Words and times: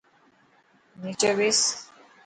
نيچو 1.01 1.31
ٻيس. 1.37 1.59